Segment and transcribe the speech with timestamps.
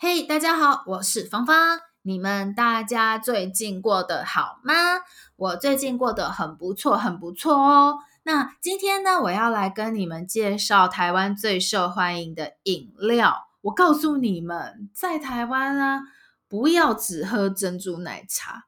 [0.00, 1.80] 嘿，大家好，我是芳芳。
[2.02, 4.72] 你们大家最近过得好吗？
[5.34, 7.98] 我最近过得很不错，很不错哦。
[8.22, 13.48] 那今天呢，我要来跟你们介绍台湾最受欢迎的饮料。
[13.62, 16.02] 我告诉你们，在台湾啊，
[16.48, 18.66] 不要只喝珍珠奶茶。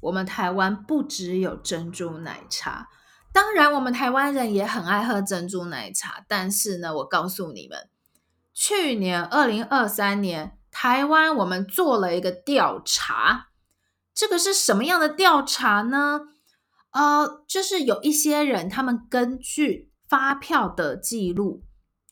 [0.00, 2.88] 我们台湾不只有珍珠奶茶，
[3.34, 6.24] 当然我们台湾人也很爱喝珍珠奶茶。
[6.26, 7.90] 但是呢，我告诉你们。
[8.60, 13.50] 去年二零二三年，台湾我们做了一个调查，
[14.12, 16.22] 这个是什么样的调查呢？
[16.90, 21.62] 呃，就是有一些人，他们根据发票的记录，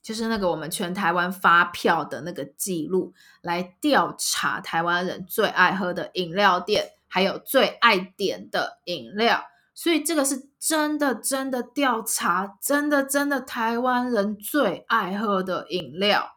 [0.01, 9.43] 就是那个我们全台湾发票的那个记录，来调查台湾人最爱喝的饮料店，还有最爱点的饮料。
[9.75, 16.36] 所以这个是真的，真的调查，真的，真的台湾人最爱喝的饮料。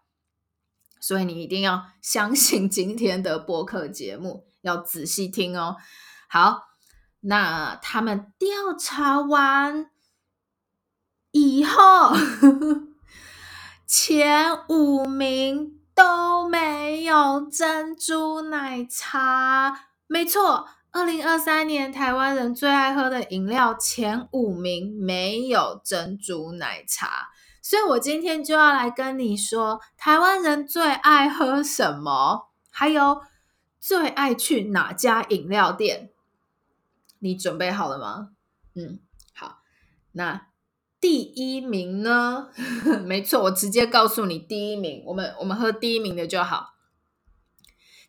[1.09, 5.77] 所以你一定要相信今天的播客节目，要仔细听哦。
[6.29, 6.65] 好，
[7.21, 9.89] 那他们调查完
[11.31, 12.13] 以后，
[13.87, 19.87] 前五名都没有珍珠奶茶。
[20.05, 27.29] 没错，二零二三年台湾人最爱喝的饮料前五名没有珍珠奶茶。
[27.69, 33.21] 所以我今天就要来跟你说，台湾人最爱喝什么，还有
[33.79, 36.09] 最爱去哪家饮料店。
[37.19, 38.29] 你准备好了吗？
[38.73, 39.01] 嗯，
[39.35, 39.59] 好。
[40.13, 40.47] 那
[40.99, 42.49] 第一名呢？
[43.05, 45.03] 没错，我直接告诉你第一名。
[45.05, 46.73] 我们我们喝第一名的就好。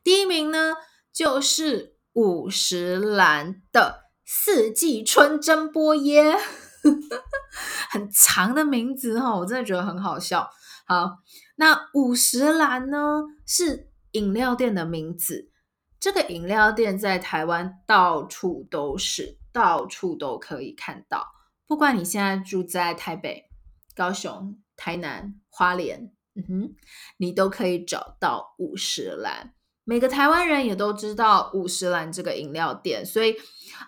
[0.03, 0.77] 第一名呢，
[1.13, 6.39] 就是五十岚的四季春珍波耶。
[7.91, 10.51] 很长的名字哈，我真的觉得很好笑。
[10.87, 11.19] 好，
[11.57, 15.51] 那五十岚呢是饮料店的名字。
[15.99, 21.27] 这个饮料店在台湾到处都是，到处都可以看到。
[21.67, 23.51] 不管你现在住在台北、
[23.95, 26.75] 高雄、台南、花莲，嗯哼，
[27.19, 29.53] 你都可以找到五十岚。
[29.91, 33.35] 每个台湾人也都知道五十岚这个饮料店，所以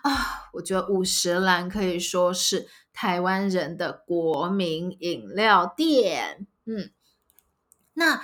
[0.01, 2.67] 啊，我觉得五十岚可以说是。
[2.95, 6.91] 台湾人的国民饮料店，嗯，
[7.95, 8.21] 那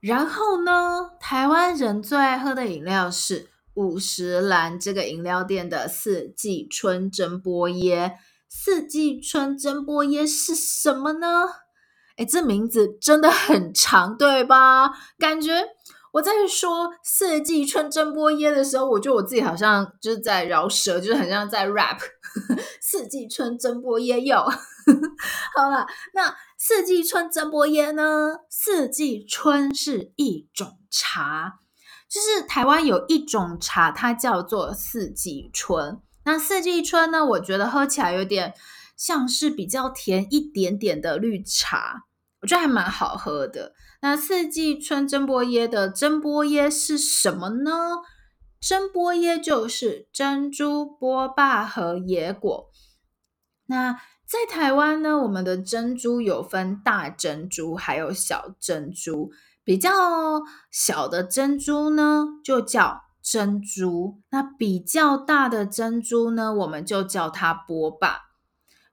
[0.00, 1.12] 然后呢？
[1.18, 8.16] 台湾人最爱喝的饮料是五十岚这个饮料店的四季春蒸波椰。
[8.46, 11.44] 四季春蒸波椰是什么呢？
[12.16, 14.90] 哎，这名字真的很长，对吧？
[15.18, 15.68] 感觉。
[16.12, 21.98] 我在说四季春蒸波耶的时候，我觉得我自己好像就是在饶舌，就是很像在 rap。
[22.80, 24.44] 四季春蒸波耶哟，
[25.56, 28.36] 好了，那四季春蒸波耶呢？
[28.48, 31.58] 四季春是一种茶，
[32.08, 36.00] 就是台湾有一种茶，它叫做四季春。
[36.24, 38.54] 那四季春呢，我觉得喝起来有点
[38.96, 42.04] 像是比较甜一点点的绿茶，
[42.40, 43.74] 我觉得还蛮好喝的。
[44.02, 47.98] 那四季春珍波耶的珍波耶是什么呢？
[48.60, 52.70] 珍波耶就是珍珠、波霸和椰果。
[53.66, 59.32] 那在台湾呢，我们的珍珠有分大珍珠还有小珍珠。
[59.62, 59.90] 比较
[60.70, 68.22] 小的珍珠呢，就叫珍珠；那比较大的珍珠呢，我们就叫它波霸。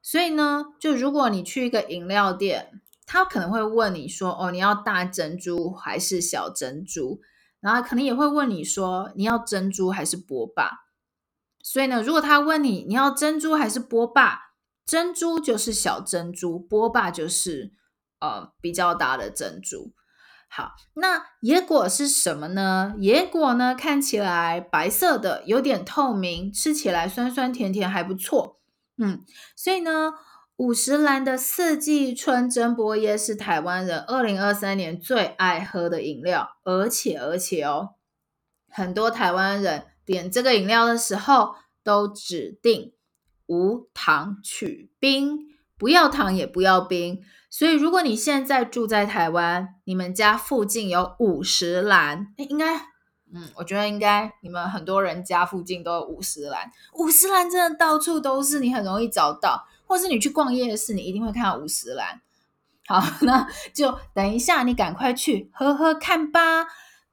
[0.02, 7.22] 所以呢，就如果你去一个饮料店，他可能会问你说：“哦，你要大珍珠还是小珍珠？”
[7.58, 10.70] 然后可能也会问你说：“你要珍珠还是波霸？”
[11.64, 14.52] 所以呢，如果他问你你要珍珠还是波霸，
[14.84, 17.72] 珍珠就是小珍珠，波霸就是
[18.20, 19.94] 呃比较大的珍珠。
[20.50, 22.94] 好，那野果是什么呢？
[22.98, 28.60] 野果呢，看起来白色的，有点透明，吃起来酸酸甜甜，还不错。
[28.98, 29.24] 嗯，
[29.56, 30.12] 所以呢。
[30.58, 37.90] 五十岚的四季春珍波耶是台湾人二零二三年最爱喝的饮料，而且而且哦，
[38.68, 42.92] 很多台湾人点这个饮料的时候都指定
[43.46, 45.38] 无糖取冰，
[45.78, 47.20] 不要糖也不要冰。
[47.48, 52.80] 所以如果你现在住在台湾，你们家附近有五十岚，应该，
[53.32, 59.66] 嗯，我觉得应该你们很多人家附近都有五十岚，五十岚真的到处都是，你很容易找到。
[59.86, 62.20] 或是你去逛夜市，你一定会看到五十岚。
[62.86, 66.66] 好， 那就等一下，你赶快去喝喝看吧。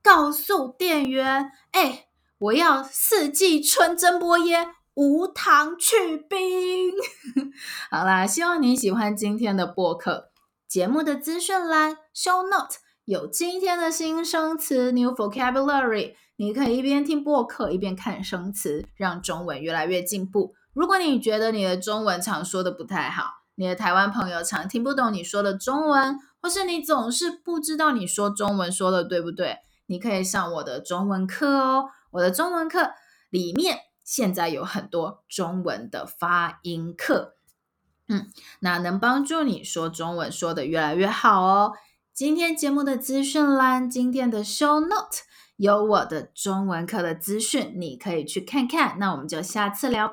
[0.03, 2.07] 告诉店员，哎，
[2.37, 6.91] 我要四季春珍波椰，无糖去冰。
[7.89, 10.31] 好啦，希望你喜欢今天的播客。
[10.67, 20.55] 节目的资讯栏 show note 有今天的新生词 （new vocabulary），你可以一边听播客一边看生词，让中文越来越进步。
[20.73, 31.85] 如果你觉得你的中文常说的不太好，你的台湾朋友常听不懂你说的中文，或是你总是不知道你说中文说的对不对，你可以上我的中文课哦。
[32.09, 32.89] 我的中文课
[33.29, 37.35] 里面现在有很多中文的发音课，
[38.07, 38.31] 嗯，
[38.61, 41.73] 那能帮助你说中文说得越来越好哦。
[42.15, 45.23] 今天节目的资讯栏，今天的 show note
[45.57, 48.97] 有我的中文课的资讯，你可以去看看。
[48.99, 50.01] 那我们就下次聊。